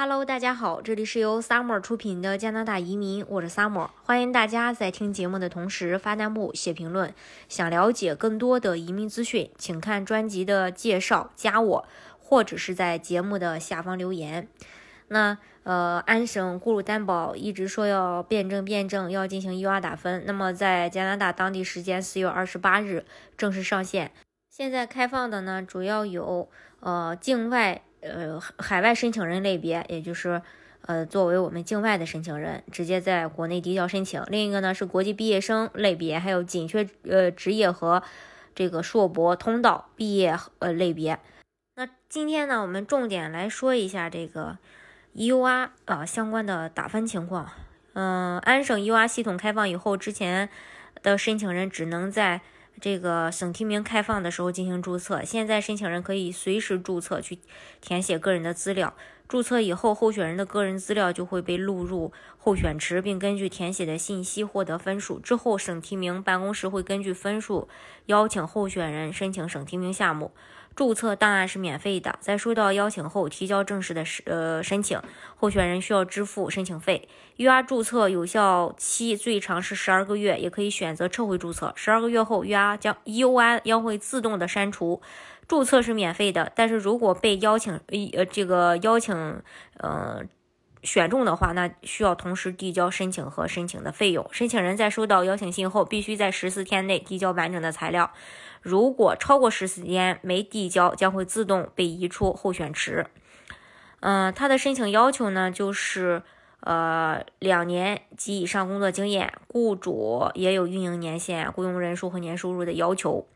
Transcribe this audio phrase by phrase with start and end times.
[0.00, 7.12] Hello，大家好，这里是由 Summer 出品的加拿大移民，我是 Summer，欢迎大家在听节目的同时发弹幕、写评论。
[7.48, 11.88] 想了解更多的移民资讯，请看专辑的介绍，加我，
[12.20, 14.46] 或者是在节目的下方留言。
[15.08, 20.22] 那呃，安省雇主担保一直说要辩证辩证，要进行 UR 打分。
[20.24, 23.04] 那么在加拿大当地时间四月二十八日
[23.36, 24.12] 正式上线。
[24.48, 27.82] 现在开放的呢，主要有呃境外。
[28.00, 30.40] 呃，海外申请人类别，也就是
[30.82, 34.22] 呃，作为我们境外的申请人，直接在国内递交申请。
[34.28, 38.02] 另一个呢是国际毕业生类别，还有紧缺呃职业和
[38.54, 41.18] 这个硕博通道毕业呃类别。
[41.74, 44.58] 那今天呢，我们重点来说一下这个
[45.12, 47.50] U R 啊相关的打分情况。
[47.94, 50.48] 嗯，安省 U R 系统开放以后，之前
[51.02, 52.40] 的申请人只能在
[52.80, 57.38] 这个省提名开放的时候进行注册，现在申请人可以随时注册去
[57.80, 58.94] 填写个人的资料。
[59.28, 65.18] 注册以后，候选人的个人资料就会被录入候选池，并根据填写的信息获得分数。
[65.18, 67.68] 之后，省提名办公室会根据分数
[68.06, 70.32] 邀请候选人申请省提名项目。
[70.74, 74.98] 注册档案是免费的，在收到邀请后提交正式的申呃申请，
[75.36, 77.08] 候选人需要支付申请费。
[77.36, 81.72] UR 注册有效期最长是十二个月，也可以选择撤回注册。
[81.76, 85.02] 十二个月后，UR 将 UI 将会自动的删除。
[85.48, 87.80] 注册是免费的，但是如果被邀请
[88.12, 89.42] 呃这个邀请
[89.78, 90.22] 呃
[90.82, 94.28] 选中的话，那需要同时递交申请和申请的费用。
[94.30, 98.12] 申请人在收到邀请信后，必须在十四天内递交完整的材料。
[98.60, 103.06] 如果超过十四天没递交，将会自动被移出候选池。
[104.00, 106.22] 嗯，他的申请要求呢，就是
[106.60, 113.26] 呃两年及以上工作经验，雇主也有运营年限、雇佣人数和年收入的要求。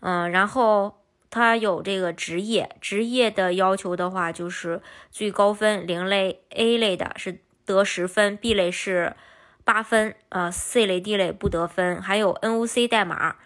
[0.00, 1.01] 嗯，然后
[1.32, 9.16] 他有这个职业，职业的要求的话，就是最高分零类 A 类的是得十分，B 类是
[9.64, 13.36] 八分，呃 C 类 D 类不得分，还有 NOC 代码。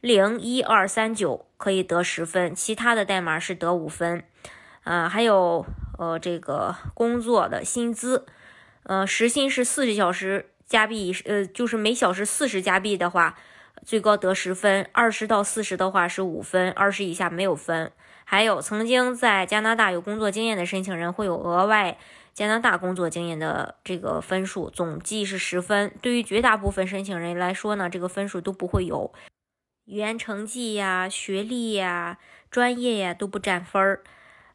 [0.00, 4.22] 零一二三九可以得十分，其他的代码是得五分。
[4.84, 5.66] 啊，还有
[5.98, 8.24] 呃这个工作的薪资，
[8.84, 13.36] 呃时薪是四十小时加币，呃就是每小时四十加币的话，
[13.84, 17.92] 最高得十分；二十到四十的话是五分，二十以下没有分。
[18.24, 21.98] 还有曾经在加拿大有工作经验的申请人会有额外
[22.32, 25.92] 加拿大工作经验的这个分数，总计是十分。
[26.00, 29.12] 对于绝大部分申请人来说呢，这个分数都不会有。
[29.84, 32.18] 语言成绩呀、学历呀、
[32.50, 34.02] 专业呀都不占分儿，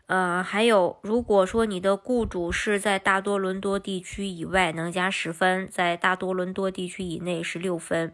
[0.08, 8.14] 呃，还有，如果说你的雇主是在大多伦多地区以外，能加十分；在大多伦多地区以内是六分。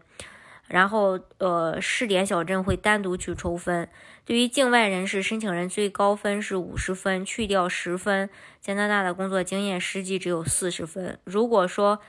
[0.68, 3.88] 然后，呃，试点小镇会单独去抽分。
[4.24, 8.30] 对于境外人士申请人，最高分是五十分，去掉十分，
[8.60, 11.18] 加拿大的工作经验实际只有四十分。
[11.24, 12.00] 如果说，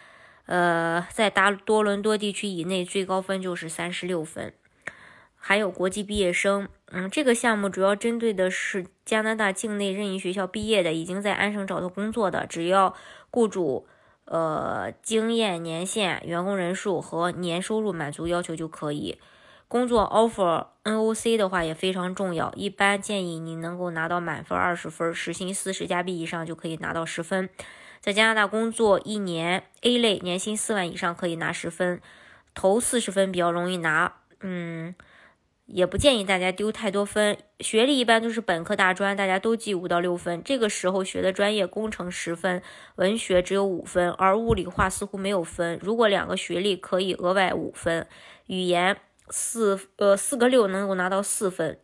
[0.46, 4.54] 呃，在大多伦多地区以内，最高分就是三十六分。
[5.36, 12.96] 还有国际毕业生，嗯，这个项目主要针对的是加拿大境内任意学校毕业的，已经在安省找到工作的，只要
[13.30, 13.86] 雇主
[14.26, 19.18] 呃经验年限、员工人数和年收入满足要求就可以。
[19.68, 27.50] 工作 offer NOC 的话也非常重要，一般建议你能够拿到满分二十分，时薪四十加币以上就可以拿到十分。
[28.00, 32.00] 在加拿大工作一年 A 类，年薪四万以上可以拿十分，
[32.54, 34.94] 头四十分比较容易拿，嗯。
[35.66, 40.44] 也不建议大家丢太多分，学历一般都是本科大专，大家都记五到六分。
[40.44, 42.62] 这个时候学的专业，工程十分，
[42.98, 45.80] 文学只有五分，而物理化似乎没有分。
[45.82, 48.06] 如果两个学历可以额外五分，
[48.46, 48.96] 语言
[49.30, 51.80] 四呃四个六能够拿到四分，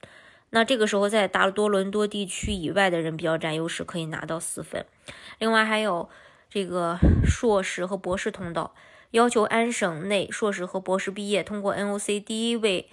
[0.52, 4.86] 那这个时候在大多伦多地区以外的人比较占优势，可以拿到四分。
[5.40, 6.08] 另外还有
[6.52, 8.76] 这个硕士和博士通道，
[9.10, 12.88] 要求安省内硕士和博士毕业，通过 NOC 第一位。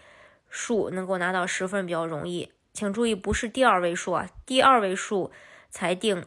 [0.49, 5.31] 数能够拿到十分比较容易，请注意不是第二位数啊，第二位数
[5.71, 6.25] 才定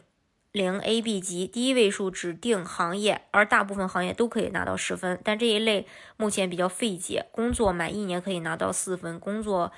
[0.52, 5.86] 零 A B 级，第一位数指定行业，而大部分行业都可以拿到十分，但这一类
[6.16, 7.26] 目前比较费解。
[7.32, 9.72] 工作满一年可以拿到四分，工作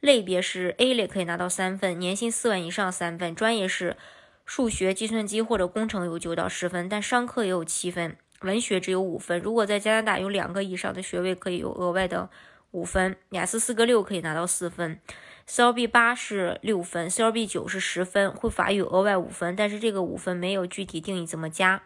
[0.00, 3.96] 类别是 A 类可以拿到三分，年薪四万以上三分，专业是
[4.44, 9.40] 数学、计算机或者工程有九到十分，但商科也有七分，文学只有五分。
[9.40, 12.28] 如果在加拿大有两个以上的学位，可以有额外的。
[12.70, 15.00] 五分，雅思四个六可以拿到四分
[15.48, 21.82] ，CLB 八是六分，CLB 九是十分，会法语额外五分，但是这个五分没有具体定义怎么加。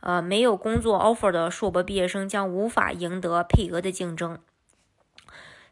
[0.00, 4.38] 呃，没有工作 offer 的硕博毕业生将无法赢得配额的竞争。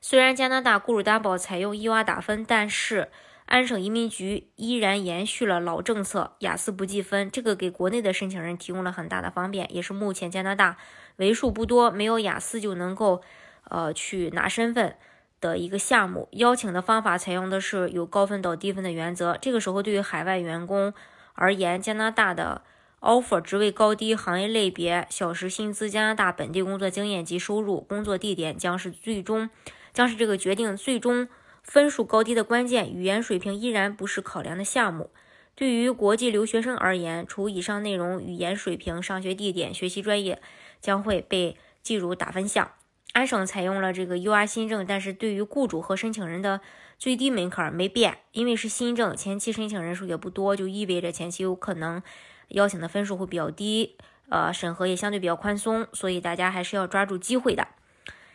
[0.01, 3.09] 虽然加拿大雇主担保采用伊娃打分，但是
[3.47, 10.77] 安省移民局依然延续了老政策，雅思不计分，这个给国内的申请人提供了很大的方便，也是目前加拿大
[11.17, 13.23] 为数不多没有雅思就能够
[13.69, 14.97] 呃去拿身份
[15.41, 16.29] 的一个项目。
[16.33, 19.39] 邀请的方法采用的是有高分到低分的原则。
[19.41, 20.93] 这个时候，对于海外员工
[21.35, 22.63] 而言，加拿大的
[23.01, 29.49] offer 职位高低、行业类别、小时薪资、加拿大本地工作经验及收入、工作地点将是最终
[29.93, 31.29] 将是这个决定最终。
[31.61, 35.11] 分数高低的关键，语言水平依然不是考量的项目。
[35.55, 40.41] 对于国际留学生而言，除以上内容，语言水平、上学地点、学习专业
[40.81, 42.71] 将会被计入打分项。
[43.13, 46.61] 安省采用了这个 U R 新政，但是对于雇主和申请人的
[46.99, 52.03] 最低门槛没变，因为是新政，前期申请人数也不多，就意味着前期有可能
[52.49, 53.97] 邀请的分数会比较低，
[54.29, 57.67] 呃，审核也相对比较宽松，所以大家还是要抓住机会的。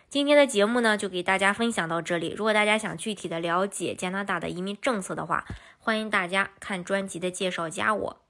[0.09, 2.33] 今天的节目呢，就给大家分享到这里。
[2.37, 5.45] 如果大家想具体的了解加拿大的移民政策的话，
[5.79, 8.21] 欢迎大家看专辑的介绍，加我。